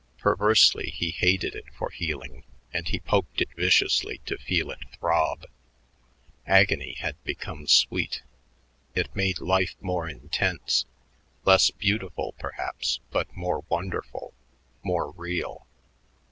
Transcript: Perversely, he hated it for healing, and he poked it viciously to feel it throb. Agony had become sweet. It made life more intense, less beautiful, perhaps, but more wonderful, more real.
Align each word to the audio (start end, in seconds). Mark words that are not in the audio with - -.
Perversely, 0.17 0.89
he 0.89 1.11
hated 1.11 1.53
it 1.53 1.71
for 1.77 1.91
healing, 1.91 2.43
and 2.73 2.87
he 2.87 2.99
poked 2.99 3.39
it 3.39 3.53
viciously 3.55 4.19
to 4.25 4.35
feel 4.35 4.71
it 4.71 4.79
throb. 4.97 5.45
Agony 6.47 6.93
had 6.93 7.23
become 7.23 7.67
sweet. 7.67 8.23
It 8.95 9.15
made 9.15 9.37
life 9.39 9.75
more 9.79 10.09
intense, 10.09 10.85
less 11.45 11.69
beautiful, 11.69 12.33
perhaps, 12.39 12.99
but 13.11 13.37
more 13.37 13.63
wonderful, 13.69 14.33
more 14.81 15.11
real. 15.11 15.67